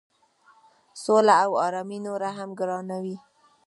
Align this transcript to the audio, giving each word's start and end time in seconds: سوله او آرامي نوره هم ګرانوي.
سوله 1.03 1.33
او 1.43 1.51
آرامي 1.65 1.97
نوره 2.05 2.29
هم 2.37 2.49
ګرانوي. 2.59 3.17